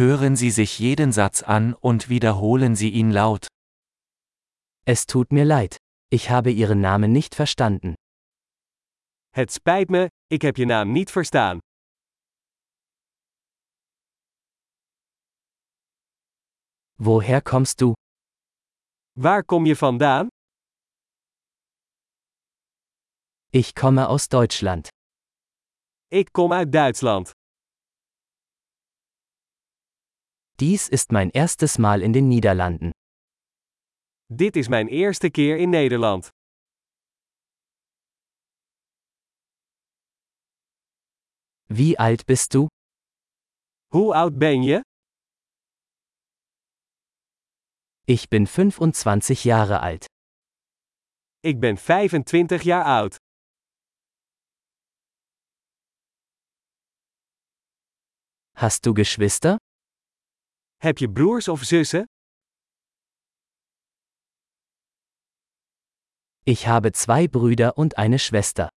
[0.00, 3.48] Hören Sie sich jeden Satz an und wiederholen Sie ihn laut.
[4.86, 5.76] Es tut mir leid.
[6.08, 7.94] Ich habe Ihren Namen nicht verstanden.
[9.34, 11.58] Het spijt me, ik heb je naam niet verstaan.
[16.96, 17.92] Woher kommst du?
[19.18, 20.28] Waar kom je vandaan?
[23.52, 24.88] Ich komme aus Deutschland.
[26.08, 27.39] Ik kom uit Duitsland.
[30.60, 32.92] Dies ist mein erstes Mal in den Niederlanden.
[34.28, 36.28] Dit is mijn eerste keer in Nederland.
[41.68, 42.66] Wie alt bist du?
[43.94, 44.80] Hoe oud ben je?
[48.06, 50.04] Ich bin 25 Jahre alt.
[51.40, 53.16] Ik ben 25 jaar oud.
[58.56, 59.56] Hast du Geschwister?
[60.82, 62.04] Heb je broers of zussen?
[66.44, 68.68] Ich habe zwei Brüder und eine Schwester.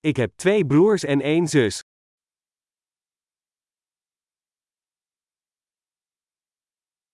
[0.00, 1.80] Ik heb twee broers en één zus.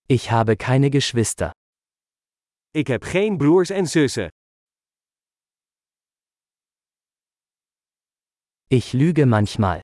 [0.07, 1.51] Ich habe keine Geschwister.
[2.71, 4.29] Ik heb geen broers en zussen.
[8.67, 9.79] Ich lüge manchmal.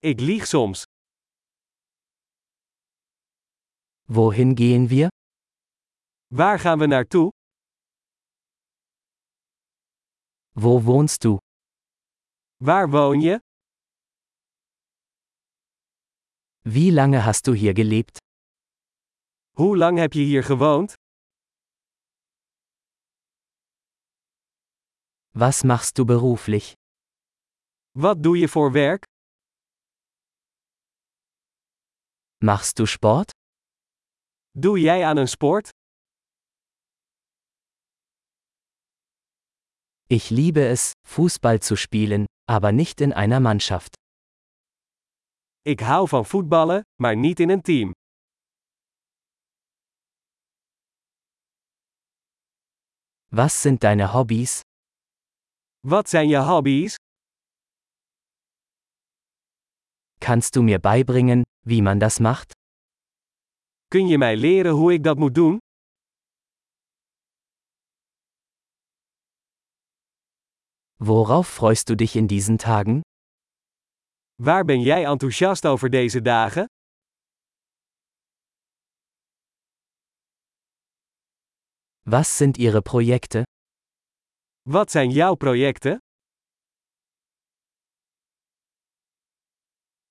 [0.00, 0.84] Ik lieg soms.
[4.08, 5.08] Wohin gehen wir?
[6.28, 7.30] Waar gaan we naartoe?
[10.52, 11.38] Wo wohnst du?
[12.56, 13.38] Waar woon je?
[16.64, 18.18] Wie lange hast du hier gelebt?
[19.56, 20.92] Hoe lang heb je hier gewoond?
[25.32, 26.72] Was machst du beruflich?
[27.92, 29.04] Wat doe je voor werk?
[32.38, 33.30] Machst du Sport?
[34.56, 35.68] Doe jij aan een sport?
[40.06, 43.94] Ich liebe es, Fußball zu spielen, aber nicht in einer Mannschaft.
[45.62, 47.92] Ik hou van voetballen, maar niet in een team.
[53.26, 54.60] Was sind deine Hobbys?
[55.80, 56.94] Wat zijn je hobby's?
[60.20, 62.52] Kannst du mir beibringen, wie man das macht?
[63.94, 65.58] Kun je mij leren hoe ik dat moet doen?
[70.96, 73.00] Worauf freust du dich in diesen Tagen?
[74.34, 76.66] Waar ben jij enthousiast over deze dagen?
[82.02, 83.42] Was sind Ihre Projekte?
[84.62, 85.98] Wat zijn jouw projecten?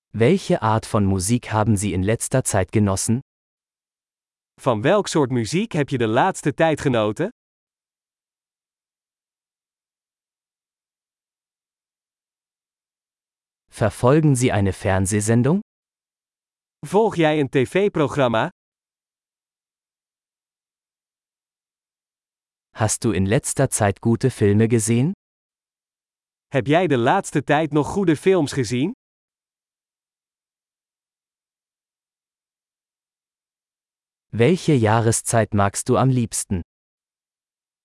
[0.08, 3.20] Welche Art von Musik haben Sie in letzter Zeit genossen?
[4.60, 7.28] Van welk soort muziek heb je de laatste tijd genoten?
[13.70, 15.60] Verfolgen Sie eine Fernsehsendung?
[16.86, 18.48] Volg jij een tv-programma?
[22.70, 25.12] Hast du in letzter Zeit gute Filme gesehen?
[26.46, 28.92] Heb jij de laatste tijd nog goede films gezien?
[34.36, 36.60] Welche Jahreszeit magst du am liebsten?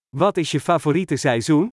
[0.10, 1.70] Wat is je favoriete seizoen?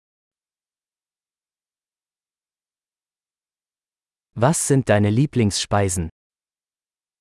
[4.33, 6.09] Was sind deine Lieblingsspeisen?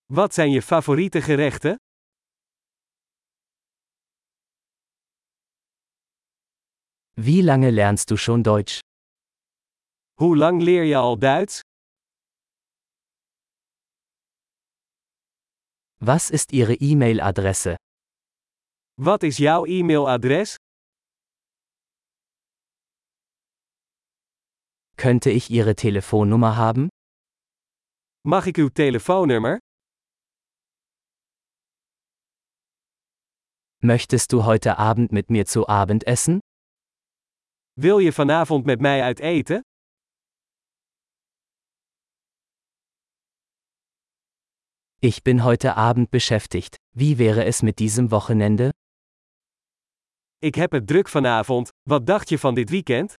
[0.05, 1.75] Wat zijn je favoriete gerechten?
[7.13, 8.79] Wie lange lernst du schon Deutsch?
[10.13, 11.61] Hoe lang leer je al Duits?
[16.05, 17.77] Was ist Ihre E-Mail-Adresse?
[18.97, 20.57] Wat is jouw e-mailadres?
[24.97, 26.89] Könnte ich Ihre Telefonnummer haben?
[28.25, 29.59] Mag ik uw telefoonnummer?
[33.81, 36.39] Möchtest du heute Abend mit mir zu Abend essen?
[37.79, 39.61] Wil je vanavond met mij uit eten?
[45.05, 46.77] Ich bin heute Abend beschäftigt.
[46.95, 48.71] Wie wäre es mit diesem Wochenende?
[50.39, 51.69] Ik heb het druk vanavond.
[51.89, 53.13] Wat dacht je van dit weekend?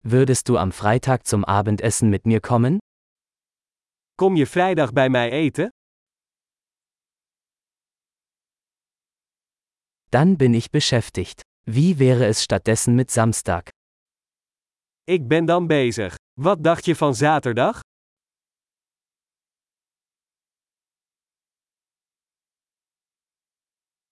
[0.00, 2.78] Würdest du am Freitag zum Abendessen mit mir kommen?
[4.14, 5.68] Kom je vrijdag bij mij eten?
[10.10, 11.40] Dann bin ich beschäftigt.
[11.64, 13.75] Wie wäre es stattdessen mit Samstag?
[15.08, 16.14] Ik ben dan bezig.
[16.40, 17.80] Wat dacht je van zaterdag?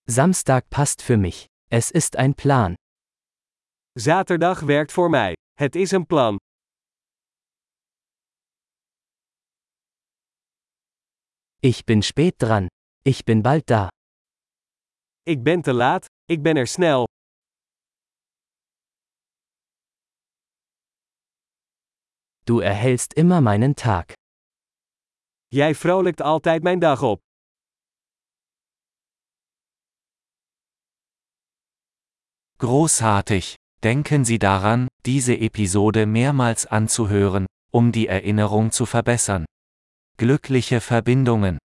[0.05, 1.47] Samstag passt für mich.
[1.71, 2.75] Es ist ein Plan.
[3.99, 5.33] Zaterdag werkt voor mij.
[5.53, 6.37] Het is een plan.
[11.61, 12.67] Ich bin spät dran.
[13.03, 13.89] Ich bin bald da.
[15.23, 17.07] Ik ben te laat, ik ben er snel.
[22.47, 24.13] Du erhellst immer meinen Tag.
[25.49, 27.21] Jij vrolijkt altijd mijn dag op.
[32.57, 33.55] Großartig!
[33.81, 39.45] Denken Sie daran, diese Episode mehrmals anzuhören, um die Erinnerung zu verbessern.
[40.17, 41.59] Glückliche Verbindungen!